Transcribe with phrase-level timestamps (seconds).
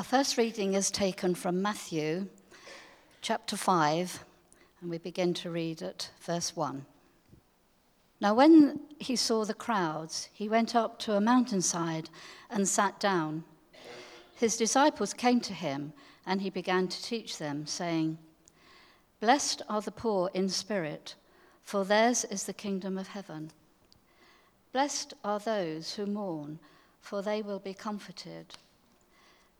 [0.00, 2.28] Our first reading is taken from Matthew
[3.20, 4.24] chapter 5,
[4.80, 6.86] and we begin to read at verse 1.
[8.18, 12.08] Now, when he saw the crowds, he went up to a mountainside
[12.48, 13.44] and sat down.
[14.36, 15.92] His disciples came to him,
[16.24, 18.16] and he began to teach them, saying,
[19.20, 21.14] Blessed are the poor in spirit,
[21.62, 23.50] for theirs is the kingdom of heaven.
[24.72, 26.58] Blessed are those who mourn,
[27.02, 28.54] for they will be comforted.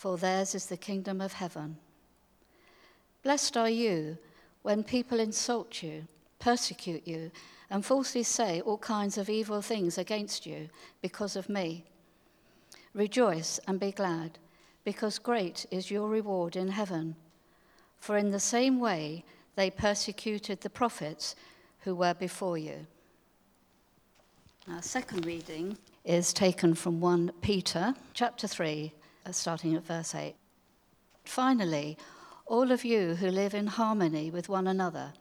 [0.00, 1.76] for theirs is the kingdom of heaven.
[3.22, 4.16] Blessed are you
[4.62, 6.06] when people insult you,
[6.38, 7.30] persecute you,
[7.68, 10.70] and falsely say all kinds of evil things against you
[11.02, 11.84] because of me.
[12.94, 14.38] Rejoice and be glad,
[14.84, 17.14] because great is your reward in heaven.
[17.98, 19.22] For in the same way
[19.54, 21.36] they persecuted the prophets
[21.80, 22.86] who were before you.
[24.66, 25.76] Our second reading
[26.06, 28.99] is taken from 1 Peter chapter 3, uh,
[29.30, 30.34] Uh, starting at verse 8.
[31.24, 31.96] Finally,
[32.46, 35.12] all of you who live in harmony with one another,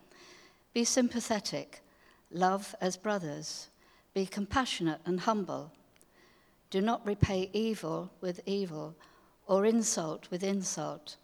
[0.74, 1.84] be sympathetic
[2.32, 3.70] Love as brothers.
[4.16, 5.72] Be compassionate and humble.
[6.72, 8.96] Do not repay evil with evil
[9.46, 11.18] or insult with insult,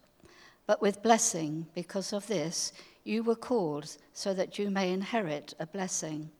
[0.68, 5.66] but with blessing, because of this you were called so that you may inherit a
[5.66, 6.30] blessing.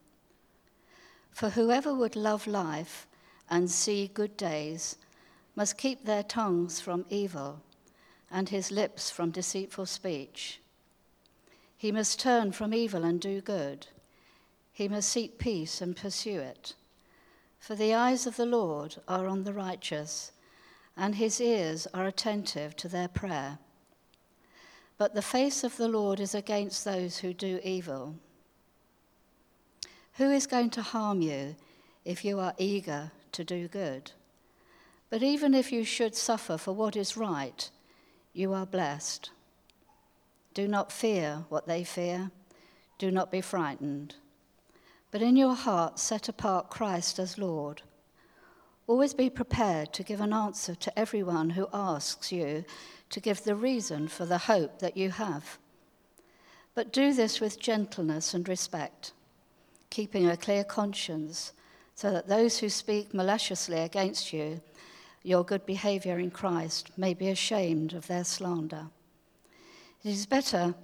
[1.33, 3.08] For whoever would love life
[3.50, 4.97] and see good days
[5.56, 7.62] must keep their tongues from evil
[8.30, 10.60] and his lips from deceitful speech.
[11.76, 13.88] He must turn from evil and do good
[14.77, 16.74] he must seek peace and pursue it.
[17.58, 20.33] For the eyes of the Lord are on the righteous,
[20.95, 23.56] and his ears are attentive to their prayer.
[24.98, 28.16] But the face of the Lord is against those who do evil.
[30.18, 31.56] Who is going to harm you
[32.05, 34.12] if you are eager to do good?
[35.11, 37.70] But even if you should suffer for what is right,
[38.33, 39.30] you are blessed.
[40.55, 42.30] Do not fear what they fear.
[42.98, 44.16] Do not be frightened
[45.16, 47.80] but in your heart set apart Christ as Lord.
[48.86, 52.66] Always be prepared to give an answer to everyone who asks you
[53.08, 55.58] to give the reason for the hope that you have.
[56.74, 59.12] But do this with gentleness and respect,
[59.90, 61.55] keeping a clear conscience,
[61.95, 64.61] so that those who speak maliciously against you,
[65.27, 68.87] your good behavior in Christ, may be ashamed of their slander.
[70.05, 70.77] It is better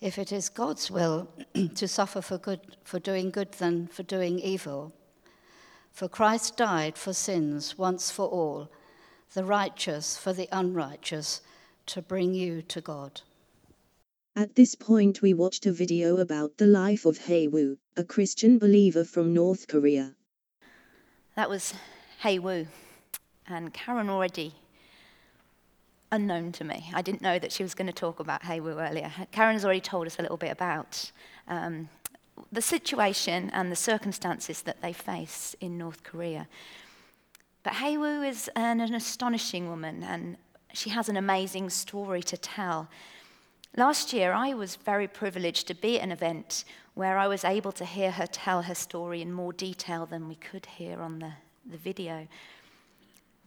[0.00, 1.28] if it is God's will
[1.74, 4.94] to suffer for, good, for doing good than for doing evil.
[5.90, 8.70] For Christ died for sins once for all,
[9.34, 11.40] the righteous for the unrighteous,
[11.86, 13.22] to bring you to God.
[14.36, 19.04] At this point, we watched a video about the life of Hae-woo, a Christian believer
[19.04, 20.14] from North Korea.
[21.34, 21.74] That was
[22.20, 22.68] Hae-woo,
[23.46, 24.54] and Karen already
[26.12, 26.90] unknown to me.
[26.94, 29.10] I didn't know that she was going to talk about Hae-woo earlier.
[29.32, 31.10] Karen's already told us a little bit about
[31.48, 31.88] um,
[32.50, 36.48] the situation and the circumstances that they face in North Korea.
[37.62, 40.36] But Hae-woo is an, an astonishing woman and
[40.72, 42.88] she has an amazing story to tell.
[43.76, 46.64] Last year, I was very privileged to be at an event
[46.94, 50.34] where I was able to hear her tell her story in more detail than we
[50.34, 51.32] could hear on the,
[51.70, 52.26] the video.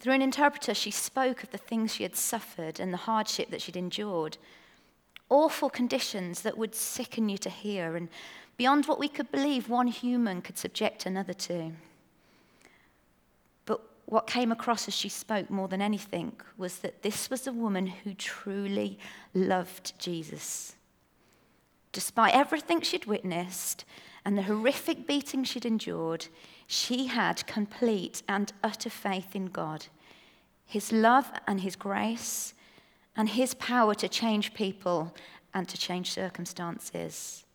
[0.03, 3.61] Through an interpreter, she spoke of the things she had suffered and the hardship that
[3.61, 4.37] she'd endured.
[5.29, 8.09] Awful conditions that would sicken you to hear, and
[8.57, 11.71] beyond what we could believe one human could subject another to.
[13.63, 17.53] But what came across as she spoke more than anything was that this was a
[17.53, 18.99] woman who truly
[19.33, 20.75] loved Jesus.
[21.93, 23.85] Despite everything she'd witnessed
[24.25, 26.27] and the horrific beating she'd endured,
[26.67, 29.85] she had complete and utter faith in God,
[30.73, 32.55] His love and His grace,
[33.15, 35.13] and His power to change people
[35.53, 37.45] and to change circumstances.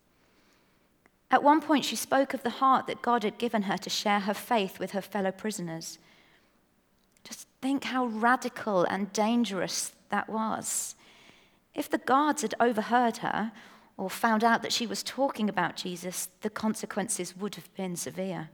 [1.29, 4.21] At one point, she spoke of the heart that God had given her to share
[4.21, 5.99] her faith with her fellow prisoners.
[7.25, 10.95] Just think how radical and dangerous that was.
[11.75, 13.51] If the guards had overheard her
[13.97, 18.49] or found out that she was talking about Jesus, the consequences would have been severe.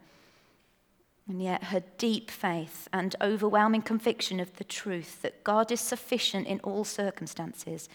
[1.28, 6.46] And yet, her deep faith and overwhelming conviction of the truth that God is sufficient
[6.46, 7.88] in all circumstances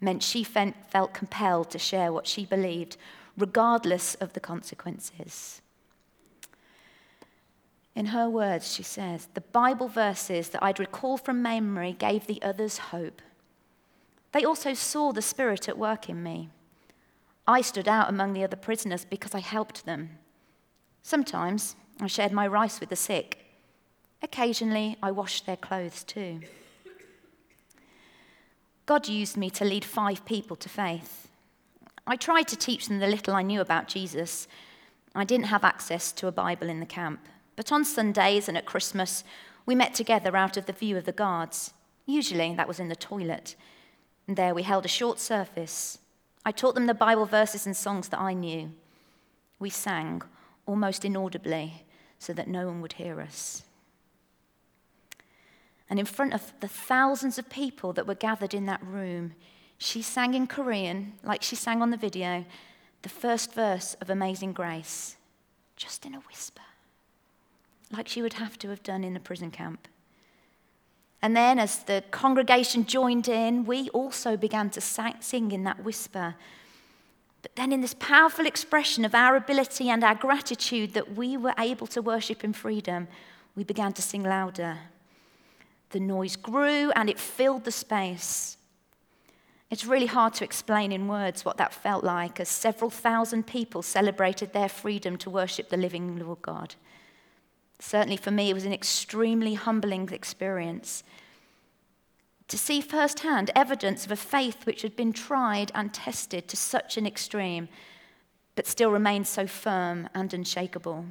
[0.00, 2.96] meant she felt compelled to share what she believed,
[3.36, 5.60] regardless of the consequences.
[7.96, 12.42] In her words, she says, the Bible verses that I'd recall from memory gave the
[12.42, 13.22] others hope.
[14.32, 16.50] They also saw the Spirit at work in me.
[17.48, 20.18] I stood out among the other prisoners because I helped them.
[21.02, 23.46] Sometimes I shared my rice with the sick.
[24.22, 26.40] Occasionally, I washed their clothes too.
[28.84, 31.28] God used me to lead five people to faith.
[32.06, 34.46] I tried to teach them the little I knew about Jesus.
[35.14, 37.20] I didn't have access to a Bible in the camp,
[37.56, 39.24] but on Sundays and at Christmas,
[39.64, 41.72] we met together out of the view of the guards.
[42.04, 43.56] Usually, that was in the toilet.
[44.28, 45.98] And there we held a short service.
[46.44, 48.72] I taught them the Bible verses and songs that I knew.
[49.58, 50.22] We sang,
[50.66, 51.85] almost inaudibly,
[52.18, 53.62] so that no one would hear us.
[55.88, 59.34] And in front of the thousands of people that were gathered in that room,
[59.78, 62.44] she sang in Korean, like she sang on the video,
[63.02, 65.16] the first verse of Amazing Grace,
[65.76, 66.62] just in a whisper,
[67.92, 69.86] like she would have to have done in a prison camp.
[71.22, 76.34] And then, as the congregation joined in, we also began to sing in that whisper.
[77.46, 81.54] But then, in this powerful expression of our ability and our gratitude that we were
[81.56, 83.06] able to worship in freedom,
[83.54, 84.78] we began to sing louder.
[85.90, 88.56] The noise grew and it filled the space.
[89.70, 93.80] It's really hard to explain in words what that felt like as several thousand people
[93.80, 96.74] celebrated their freedom to worship the living Lord God.
[97.78, 101.04] Certainly for me, it was an extremely humbling experience
[102.48, 106.96] to see firsthand evidence of a faith which had been tried and tested to such
[106.96, 107.68] an extreme,
[108.54, 111.06] but still remained so firm and unshakable.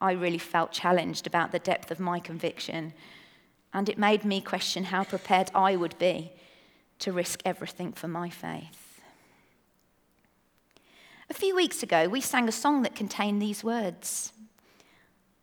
[0.00, 2.94] I really felt challenged about the depth of my conviction,
[3.72, 6.32] and it made me question how prepared I would be
[7.00, 9.00] to risk everything for my faith.
[11.28, 14.32] A few weeks ago, we sang a song that contained these words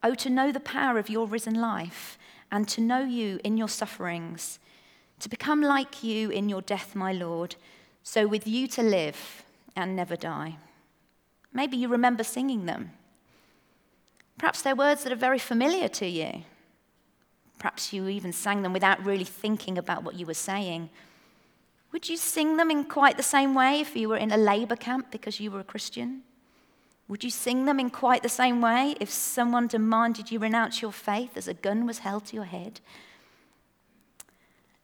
[0.05, 2.17] Oh, to know the power of your risen life
[2.53, 4.59] and to know you in your sufferings,
[5.19, 7.55] to become like you in your death, my Lord,
[8.03, 9.43] so with you to live
[9.75, 10.57] and never die.
[11.51, 12.91] Maybe you remember singing them.
[14.37, 16.43] Perhaps they're words that are very familiar to you.
[17.57, 20.91] Perhaps you even sang them without really thinking about what you were saying.
[21.91, 24.75] Would you sing them in quite the same way if you were in a labor
[24.75, 26.21] camp because you were a Christian?
[27.07, 30.91] Would you sing them in quite the same way if someone demanded you renounce your
[30.91, 32.79] faith as a gun was held to your head?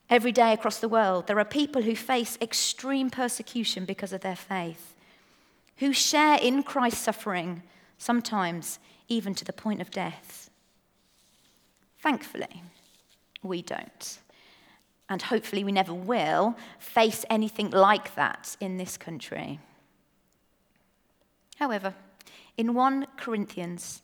[0.09, 4.35] Every day across the world, there are people who face extreme persecution because of their
[4.35, 4.95] faith,
[5.77, 7.63] who share in Christ's suffering,
[7.97, 10.49] sometimes even to the point of death.
[11.99, 12.63] Thankfully,
[13.43, 14.19] we don't.
[15.09, 19.59] And hopefully, we never will face anything like that in this country.
[21.57, 21.95] However,
[22.59, 24.01] in 1 Corinthians,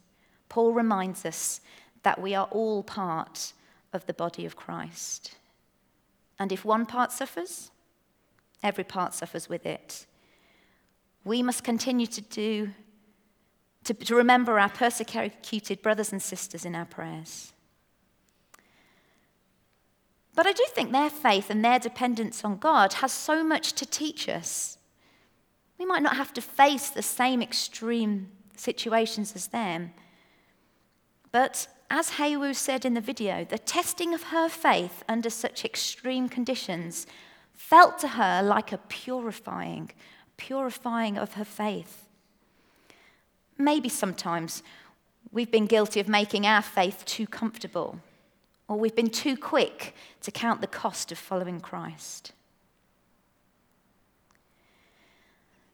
[0.48, 1.60] Paul reminds us
[2.04, 3.52] that we are all part
[3.92, 5.36] of the body of Christ.
[6.40, 7.70] And if one part suffers,
[8.64, 10.06] every part suffers with it.
[11.26, 12.70] We must continue to do,
[13.84, 17.52] to, to remember our persecuted brothers and sisters in our prayers.
[20.34, 23.86] But I do think their faith and their dependence on God has so much to
[23.86, 24.78] teach us.
[25.78, 29.94] We might not have to face the same extreme situations as them.
[31.32, 36.30] But as Hae-woo said in the video, the testing of her faith under such extreme
[36.30, 37.06] conditions
[37.54, 39.92] felt to her like a purifying,
[40.38, 42.08] purifying of her faith.
[43.58, 44.64] Maybe sometimes
[45.32, 48.00] we've been guilty of making our faith too comfortable,
[48.68, 52.32] or we've been too quick to count the cost of following Christ.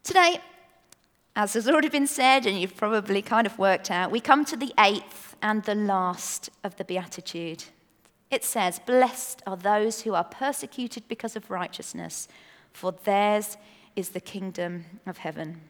[0.04, 0.40] Today,
[1.36, 4.58] as has already been said, and you've probably kind of worked out, we come to
[4.58, 7.64] the eighth and the last of the Beatitude.
[8.30, 12.28] It says, Blessed are those who are persecuted because of righteousness,
[12.74, 13.58] for theirs
[13.96, 15.62] is the kingdom of heaven.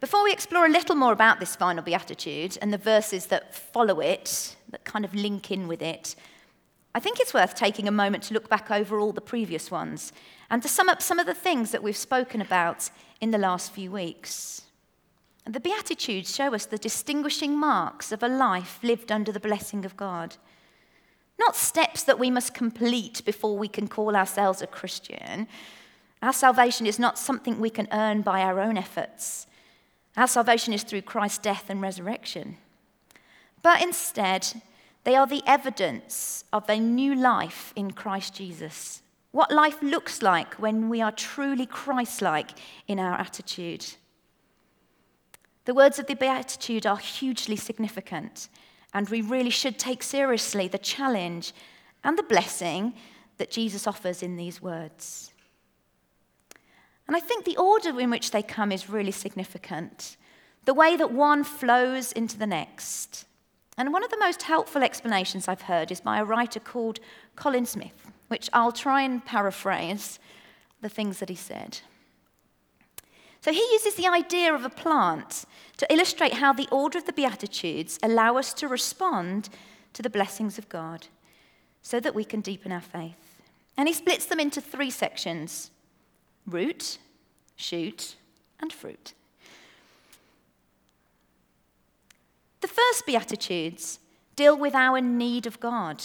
[0.00, 4.00] Before we explore a little more about this final beatitude and the verses that follow
[4.00, 6.14] it, that kind of link in with it,
[6.94, 10.12] I think it's worth taking a moment to look back over all the previous ones
[10.50, 13.72] and to sum up some of the things that we've spoken about in the last
[13.72, 14.62] few weeks.
[15.46, 19.96] The Beatitudes show us the distinguishing marks of a life lived under the blessing of
[19.96, 20.36] God.
[21.38, 25.46] Not steps that we must complete before we can call ourselves a Christian.
[26.22, 29.46] Our salvation is not something we can earn by our own efforts.
[30.16, 32.56] Our salvation is through Christ's death and resurrection.
[33.62, 34.62] But instead,
[35.04, 39.02] they are the evidence of a new life in Christ Jesus.
[39.34, 42.50] What life looks like when we are truly Christ like
[42.86, 43.84] in our attitude.
[45.64, 48.48] The words of the Beatitude are hugely significant,
[48.92, 51.52] and we really should take seriously the challenge
[52.04, 52.94] and the blessing
[53.38, 55.32] that Jesus offers in these words.
[57.08, 60.16] And I think the order in which they come is really significant.
[60.64, 63.24] The way that one flows into the next.
[63.76, 67.00] And one of the most helpful explanations I've heard is by a writer called
[67.34, 70.18] Colin Smith, which I'll try and paraphrase
[70.80, 71.78] the things that he said.
[73.40, 75.44] So he uses the idea of a plant
[75.76, 79.50] to illustrate how the order of the Beatitudes allow us to respond
[79.92, 81.08] to the blessings of God
[81.82, 83.42] so that we can deepen our faith.
[83.76, 85.70] And he splits them into three sections
[86.46, 86.98] root,
[87.56, 88.16] shoot,
[88.60, 89.14] and fruit.
[92.60, 93.98] The first Beatitudes
[94.36, 96.02] deal with our need of God.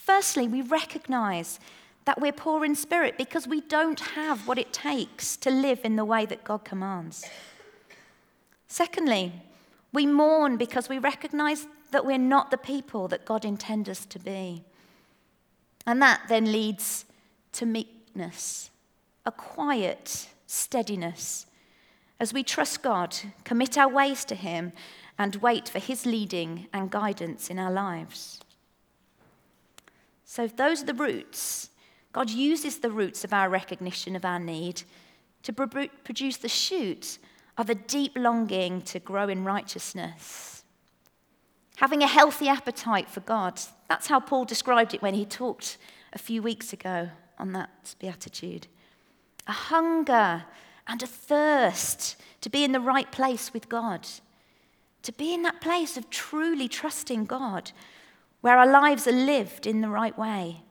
[0.00, 1.60] Firstly, we recognize
[2.06, 5.96] that we're poor in spirit because we don't have what it takes to live in
[5.96, 7.24] the way that God commands.
[8.66, 9.32] Secondly,
[9.92, 14.18] we mourn because we recognize that we're not the people that God intends us to
[14.18, 14.64] be.
[15.86, 17.04] And that then leads
[17.52, 18.70] to meekness,
[19.26, 21.46] a quiet steadiness,
[22.18, 23.14] as we trust God,
[23.44, 24.72] commit our ways to Him,
[25.18, 28.40] and wait for His leading and guidance in our lives.
[30.30, 31.70] So, those are the roots.
[32.12, 34.84] God uses the roots of our recognition of our need
[35.42, 37.18] to produce the shoot
[37.58, 40.62] of a deep longing to grow in righteousness.
[41.78, 43.60] Having a healthy appetite for God.
[43.88, 45.78] That's how Paul described it when he talked
[46.12, 48.68] a few weeks ago on that beatitude.
[49.48, 50.44] A hunger
[50.86, 54.06] and a thirst to be in the right place with God,
[55.02, 57.72] to be in that place of truly trusting God,
[58.40, 60.62] where our lives are lived in the right way,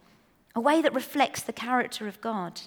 [0.55, 2.61] a way that reflects the character of God,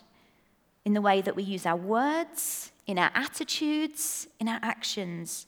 [0.85, 5.47] in the way that we use our words, in our attitudes, in our actions,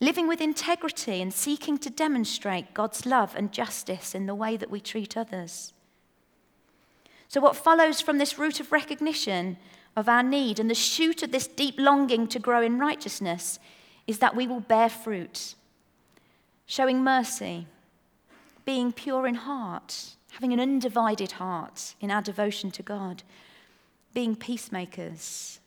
[0.00, 4.70] living with integrity and seeking to demonstrate God's love and justice in the way that
[4.70, 5.72] we treat others.
[7.28, 9.56] So, what follows from this root of recognition
[9.96, 13.58] of our need and the shoot of this deep longing to grow in righteousness
[14.06, 15.54] is that we will bear fruit,
[16.66, 17.66] showing mercy,
[18.64, 23.22] being pure in heart, having an undivided heart in our devotion to God,
[24.12, 25.60] being peacemakers.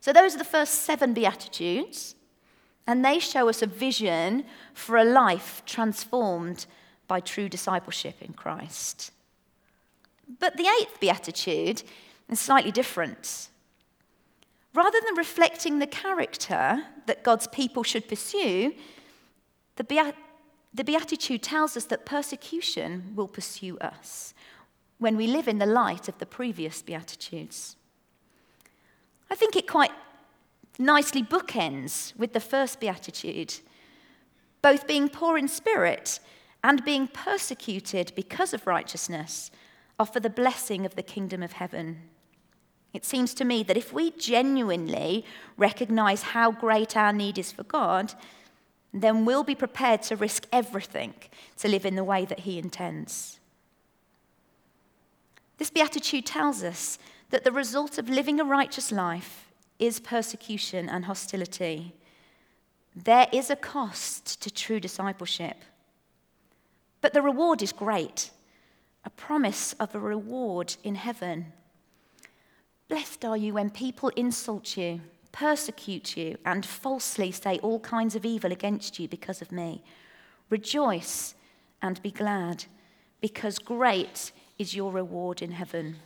[0.00, 2.14] So, those are the first seven Beatitudes,
[2.86, 6.66] and they show us a vision for a life transformed
[7.08, 9.10] by true discipleship in Christ.
[10.38, 11.82] But the eighth beatitude
[12.28, 13.48] is slightly different.
[14.74, 18.74] Rather than reflecting the character that God's people should pursue,
[19.76, 20.14] the, beat-
[20.72, 24.34] the beatitude tells us that persecution will pursue us
[24.98, 27.76] when we live in the light of the previous beatitudes.
[29.30, 29.92] I think it quite
[30.78, 33.54] nicely bookends with the first beatitude,
[34.62, 36.20] both being poor in spirit
[36.62, 39.50] and being persecuted because of righteousness
[39.98, 42.02] offer the blessing of the kingdom of heaven.
[42.92, 45.24] It seems to me that if we genuinely
[45.56, 48.14] recognize how great our need is for God,
[48.92, 51.14] then we'll be prepared to risk everything
[51.58, 53.38] to live in the way that He intends.
[55.58, 56.98] This beatitude tells us
[57.30, 61.94] that the result of living a righteous life is persecution and hostility.
[62.94, 65.56] There is a cost to true discipleship,
[67.00, 68.30] but the reward is great
[69.06, 71.52] a promise of a reward in heaven.
[72.88, 75.00] Blessed are you when people insult you,
[75.36, 79.82] persecute you, and falsely say all kinds of evil against you because of me.
[80.48, 81.34] Rejoice
[81.82, 82.64] and be glad,
[83.20, 85.96] because great is your reward in heaven.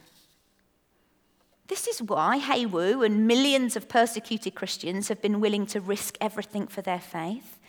[1.69, 6.67] This is why Hae-woo and millions of persecuted Christians have been willing to risk everything
[6.67, 7.61] for their faith.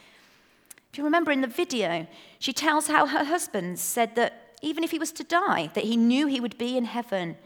[0.92, 2.08] If you remember in the video,
[2.40, 5.96] she tells how her husband said that even if he was to die, that he
[5.96, 7.38] knew he would be in heaven.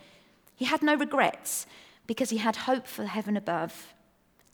[0.56, 1.68] He had no regrets
[2.08, 3.94] because he had hope for heaven above.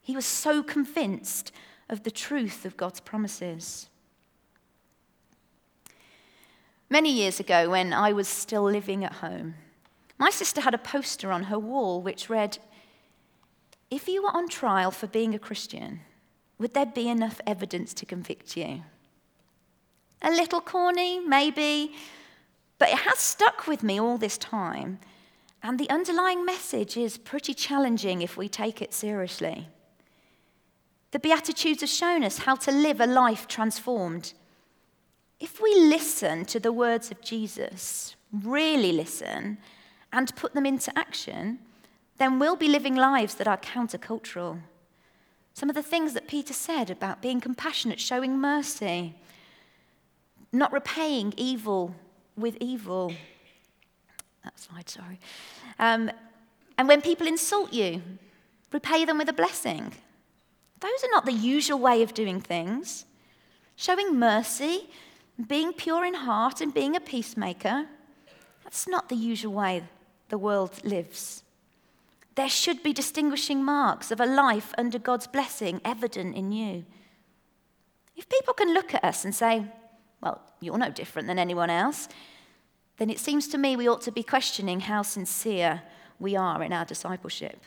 [0.02, 1.52] He was so convinced
[1.88, 3.88] of the truth of God's promises.
[6.90, 9.54] Many years ago, when I was still living at home,
[10.18, 12.58] my sister had a poster on her wall which read,
[13.90, 16.00] If you were on trial for being a Christian,
[16.58, 18.82] would there be enough evidence to convict you?
[20.20, 21.94] A little corny, maybe,
[22.78, 24.98] but it has stuck with me all this time.
[25.62, 29.68] And the underlying message is pretty challenging if we take it seriously.
[31.12, 34.32] The Beatitudes have shown us how to live a life transformed.
[35.38, 39.58] If we listen to the words of Jesus, really listen,
[40.12, 41.58] and put them into action,
[42.18, 44.60] then we'll be living lives that are countercultural.
[45.54, 49.14] Some of the things that Peter said about being compassionate, showing mercy,
[50.50, 51.94] not repaying evil
[52.36, 53.12] with evil.
[54.44, 55.20] That slide, sorry.
[55.78, 56.10] Um,
[56.78, 58.02] and when people insult you,
[58.72, 59.92] repay them with a blessing.
[60.82, 63.06] Those are not the usual way of doing things.
[63.76, 64.90] Showing mercy,
[65.46, 67.86] being pure in heart, and being a peacemaker,
[68.64, 69.84] that's not the usual way
[70.28, 71.44] the world lives.
[72.34, 76.84] There should be distinguishing marks of a life under God's blessing evident in you.
[78.16, 79.64] If people can look at us and say,
[80.20, 82.08] well, you're no different than anyone else,
[82.96, 85.82] then it seems to me we ought to be questioning how sincere
[86.18, 87.60] we are in our discipleship.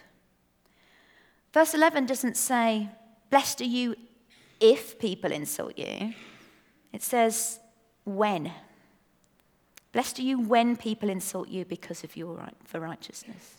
[1.54, 2.90] Verse 11 doesn't say,
[3.30, 3.96] Blessed are you
[4.60, 6.14] if people insult you.
[6.94, 7.60] It says,
[8.04, 8.52] When.
[9.92, 13.56] Blessed are you when people insult you because of your right for righteousness.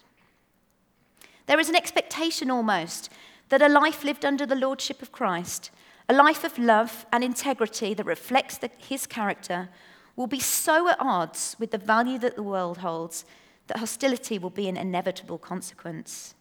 [1.47, 3.11] There is an expectation almost
[3.49, 5.71] that a life lived under the lordship of Christ,
[6.09, 9.69] a life of love and integrity that reflects the, his character,
[10.17, 13.25] will be so at odds with the value that the world holds
[13.67, 16.35] that hostility will be an inevitable consequence.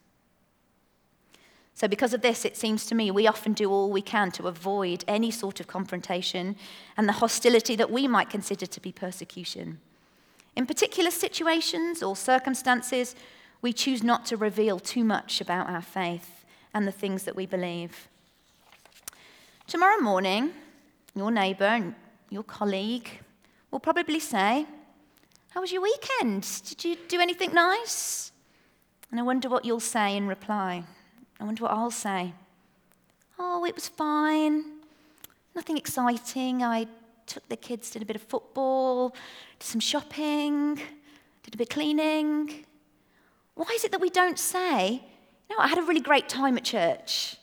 [1.76, 4.48] So, because of this, it seems to me we often do all we can to
[4.48, 6.56] avoid any sort of confrontation
[6.96, 9.80] and the hostility that we might consider to be persecution.
[10.56, 13.14] In particular situations or circumstances,
[13.62, 17.46] we choose not to reveal too much about our faith and the things that we
[17.46, 18.08] believe.
[19.68, 20.52] Tomorrow morning,
[21.14, 21.96] your neighbour and
[22.30, 23.10] your colleague
[23.70, 24.66] will probably say,
[25.50, 26.48] How was your weekend?
[26.66, 28.32] Did you do anything nice?
[29.12, 30.86] And I wonder what you'll say in reply.
[31.40, 32.34] I wonder what I'll say.
[33.38, 34.64] Oh, it was fine.
[35.56, 36.64] Nothing exciting.
[36.64, 36.88] I
[37.26, 39.10] took the kids, did a bit of football,
[39.60, 42.66] did some shopping, did a bit of cleaning.
[43.56, 45.02] Why is it that we don't say,
[45.50, 47.38] you know, I had a really great time at church?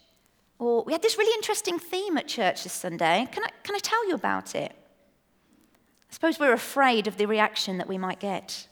[0.58, 3.26] Or we had this really interesting theme at church this Sunday.
[3.32, 4.72] Can I, can I tell you about it?
[4.72, 8.68] I suppose we're afraid of the reaction that we might get.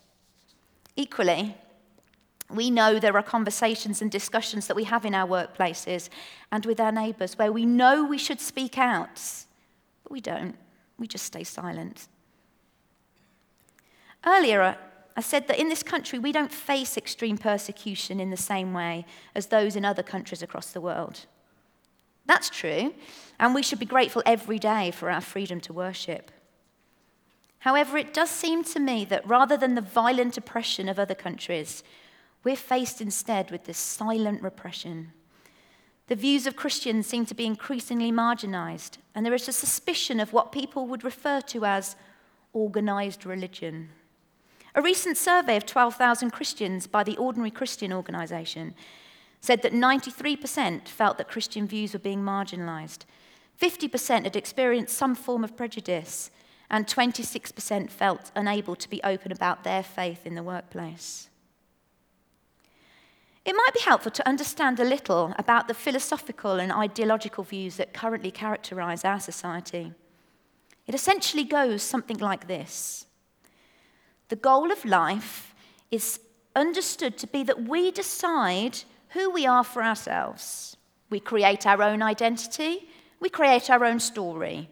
[0.94, 1.56] Equally,
[2.52, 6.08] we know there are conversations and discussions that we have in our workplaces
[6.50, 9.20] and with our neighbours where we know we should speak out,
[10.02, 10.56] but we don't.
[10.98, 12.08] We just stay silent.
[14.26, 14.76] Earlier,
[15.16, 19.06] I said that in this country we don't face extreme persecution in the same way
[19.34, 21.26] as those in other countries across the world.
[22.26, 22.94] That's true,
[23.38, 26.30] and we should be grateful every day for our freedom to worship.
[27.60, 31.82] However, it does seem to me that rather than the violent oppression of other countries,
[32.44, 35.12] we're faced instead with this silent repression.
[36.06, 40.32] The views of Christians seem to be increasingly marginalized, and there is a suspicion of
[40.32, 41.96] what people would refer to as
[42.52, 43.90] organized religion.
[44.74, 48.74] A recent survey of 12,000 Christians by the Ordinary Christian Organization
[49.40, 53.04] said that 93% felt that Christian views were being marginalized,
[53.60, 56.30] 50% had experienced some form of prejudice,
[56.70, 61.29] and 26% felt unable to be open about their faith in the workplace.
[63.50, 67.92] It might be helpful to understand a little about the philosophical and ideological views that
[67.92, 69.92] currently characterize our society.
[70.86, 73.06] It essentially goes something like this
[74.28, 75.52] The goal of life
[75.90, 76.20] is
[76.54, 80.76] understood to be that we decide who we are for ourselves.
[81.10, 84.70] We create our own identity, we create our own story,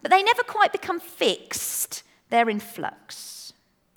[0.00, 3.52] but they never quite become fixed, they're in flux.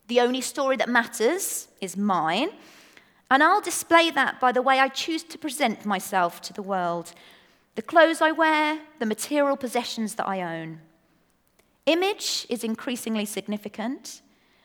[0.05, 2.51] The only story that matters is mine
[3.29, 7.13] and I'll display that by the way I choose to present myself to the world
[7.75, 10.79] the clothes I wear, the material possessions that I own.
[11.85, 14.21] Image is increasingly significant,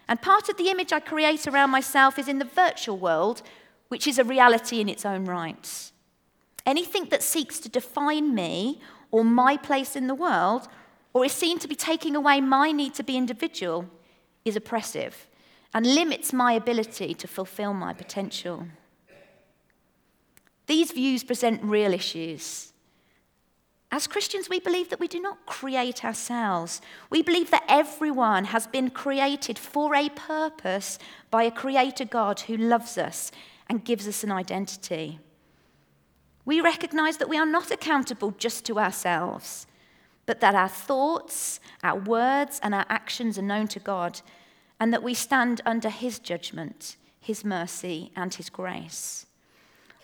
[0.09, 3.42] and part of the image I create around myself is in the virtual world,
[3.88, 5.90] which is a reality in its own right.
[6.64, 10.68] Anything that seeks to define me or my place in the world,
[11.12, 13.87] or is seen to be taking away my need to be individual,
[14.44, 15.27] is oppressive
[15.73, 18.67] and limits my ability to fulfill my potential.
[20.67, 22.73] These views present real issues.
[23.93, 26.81] As Christians, we believe that we do not create ourselves.
[27.11, 30.99] We believe that everyone has been created for a purpose
[31.31, 33.33] by a creator God who loves us
[33.69, 35.19] and gives us an identity.
[36.45, 39.67] We recognize that we are not accountable just to ourselves,
[40.25, 44.21] but that our thoughts, our words, and our actions are known to God
[44.81, 49.27] and that we stand under His judgment, His mercy, and His grace.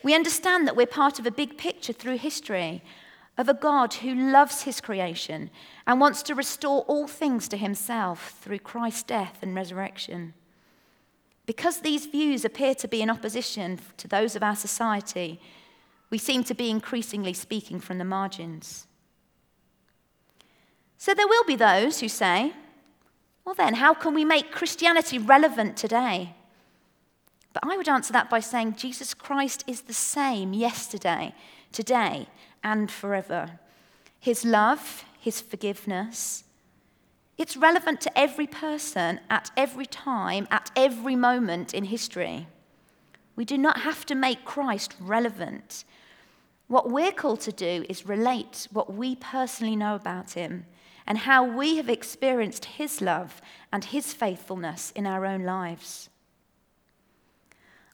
[0.03, 2.83] We understand that we're part of a big picture through history,
[3.37, 5.49] of a God who loves his creation
[5.85, 10.33] and wants to restore all things to himself through Christ's death and resurrection.
[11.45, 15.39] Because these views appear to be in opposition to those of our society,
[16.09, 18.87] we seem to be increasingly speaking from the margins.
[20.97, 22.53] So there will be those who say,
[23.47, 26.33] well, then, how can we make Christianity relevant today?
[27.53, 31.33] But I would answer that by saying Jesus Christ is the same yesterday,
[31.71, 32.27] today,
[32.61, 33.51] and forever.
[34.19, 36.43] His love, his forgiveness,
[37.37, 42.47] it's relevant to every person at every time, at every moment in history.
[43.37, 45.85] We do not have to make Christ relevant.
[46.67, 50.65] What we're called to do is relate what we personally know about him
[51.05, 56.09] and how we have experienced his love and his faithfulness in our own lives.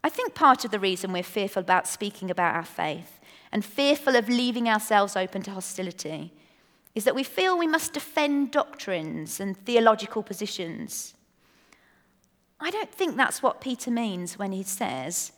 [0.04, 3.20] I think part of the reason we're fearful about speaking about our faith
[3.52, 6.34] and fearful of leaving ourselves open to hostility
[6.96, 11.14] is that we feel we must defend doctrines and theological positions.
[12.60, 15.32] I don't think that's what Peter means when he says,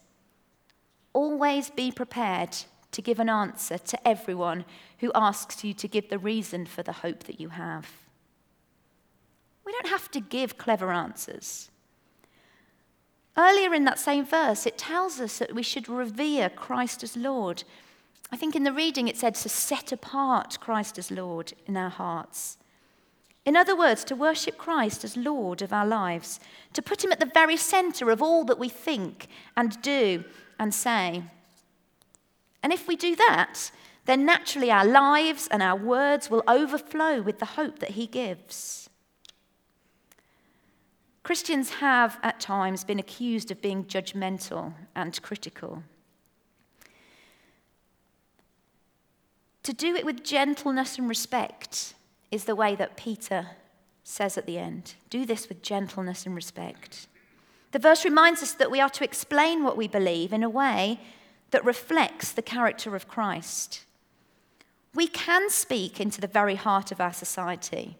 [1.14, 2.58] always be prepared
[2.96, 4.64] to give an answer to everyone
[5.00, 7.92] who asks you to give the reason for the hope that you have.
[9.66, 11.70] We don't have to give clever answers.
[13.38, 17.66] Earlier in that same verse, it tells us that we should revere Christ as Lord.
[18.32, 21.90] I think in the reading it said to set apart Christ as Lord in our
[21.90, 22.58] hearts.
[23.44, 26.40] In other words, to worship Christ as Lord of our lives,
[26.72, 29.28] to put him at the very center of all that we think
[29.58, 30.24] and do
[30.58, 31.24] and say.
[32.66, 33.70] And if we do that,
[34.06, 38.90] then naturally our lives and our words will overflow with the hope that He gives.
[41.22, 45.84] Christians have at times been accused of being judgmental and critical.
[49.62, 51.94] To do it with gentleness and respect
[52.32, 53.50] is the way that Peter
[54.04, 54.96] says at the end.
[55.12, 57.06] Do this with gentleness and respect.
[57.74, 61.00] The verse reminds us that we are to explain what we believe in a way
[61.56, 63.86] that reflects the character of Christ.
[64.94, 67.98] We can speak into the very heart of our society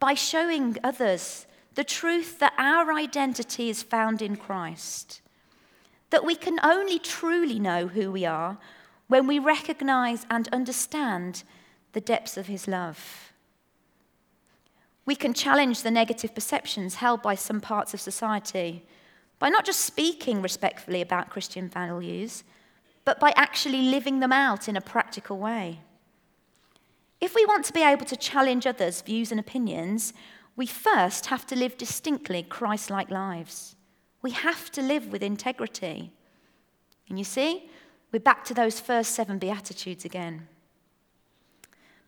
[0.00, 5.20] by showing others the truth that our identity is found in Christ,
[6.10, 8.58] that we can only truly know who we are
[9.06, 11.44] when we recognize and understand
[11.92, 13.32] the depths of his love.
[15.06, 18.84] We can challenge the negative perceptions held by some parts of society
[19.38, 22.42] by not just speaking respectfully about Christian values,
[23.04, 25.80] but by actually living them out in a practical way.
[27.20, 30.12] If we want to be able to challenge others' views and opinions,
[30.56, 33.76] we first have to live distinctly Christ like lives.
[34.22, 36.12] We have to live with integrity.
[37.08, 37.70] And you see,
[38.12, 40.48] we're back to those first seven Beatitudes again.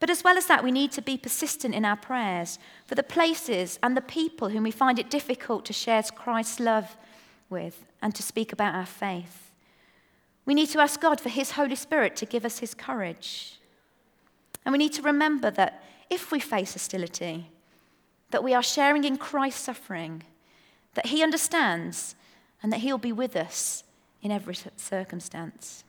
[0.01, 3.05] But as well as that, we need to be persistent in our prayers for the
[3.05, 6.97] places and the people whom we find it difficult to share Christ's love
[7.49, 9.52] with and to speak about our faith.
[10.45, 13.59] We need to ask God for His Holy Spirit to give us His courage.
[14.65, 17.51] And we need to remember that if we face hostility,
[18.31, 20.25] that we are sharing in Christ's suffering,
[20.95, 22.15] that He understands,
[22.63, 23.85] and that He'll be with us
[24.21, 25.85] in every circumstance.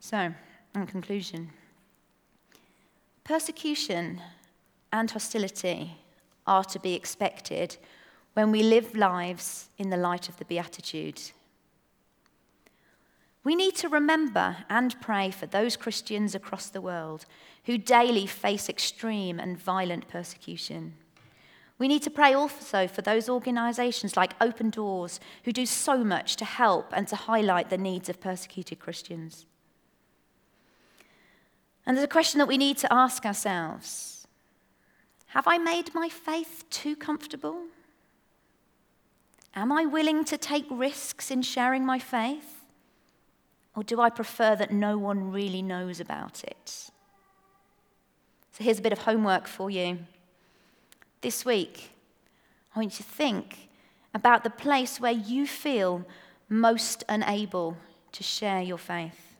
[0.00, 0.34] So,
[0.74, 1.50] in conclusion,
[3.24, 4.20] persecution
[4.92, 5.96] and hostility
[6.46, 7.76] are to be expected
[8.34, 11.20] when we live lives in the light of the Beatitude.
[13.42, 17.24] We need to remember and pray for those Christians across the world
[17.64, 20.94] who daily face extreme and violent persecution.
[21.78, 26.36] We need to pray also for those organizations like Open Doors who do so much
[26.36, 29.46] to help and to highlight the needs of persecuted Christians.
[31.86, 34.26] And there's a question that we need to ask ourselves
[35.28, 37.62] Have I made my faith too comfortable?
[39.54, 42.64] Am I willing to take risks in sharing my faith?
[43.74, 46.68] Or do I prefer that no one really knows about it?
[48.52, 49.98] So here's a bit of homework for you.
[51.20, 51.90] This week,
[52.74, 53.68] I want you to think
[54.14, 56.04] about the place where you feel
[56.48, 57.76] most unable
[58.12, 59.36] to share your faith.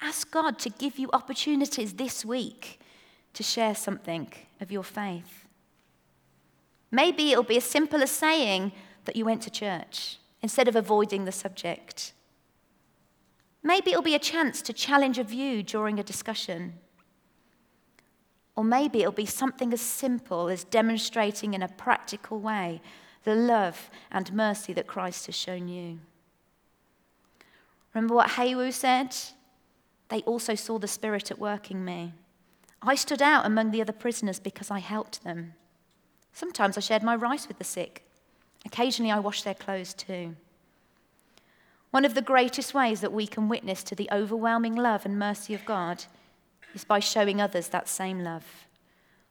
[0.00, 2.80] Ask God to give you opportunities this week
[3.34, 5.46] to share something of your faith.
[6.90, 8.72] Maybe it'll be as simple as saying
[9.04, 12.12] that you went to church instead of avoiding the subject.
[13.62, 16.74] Maybe it'll be a chance to challenge a view during a discussion.
[18.56, 22.80] Or maybe it'll be something as simple as demonstrating in a practical way
[23.24, 26.00] the love and mercy that Christ has shown you.
[27.94, 29.14] Remember what Hae-woo said?
[30.08, 32.14] They also saw the Spirit at work in me.
[32.82, 35.54] I stood out among the other prisoners because I helped them.
[36.32, 38.04] Sometimes I shared my rice with the sick.
[38.64, 40.36] Occasionally I washed their clothes too.
[41.90, 45.54] One of the greatest ways that we can witness to the overwhelming love and mercy
[45.54, 46.04] of God
[46.74, 48.44] is by showing others that same love,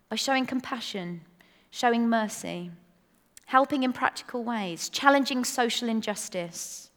[0.10, 1.22] by showing compassion,
[1.72, 2.72] showing mercy,
[3.46, 6.90] helping in practical ways, challenging social injustice.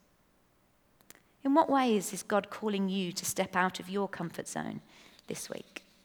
[1.44, 4.80] In what ways is God calling you to step out of your comfort zone
[5.28, 5.82] this week?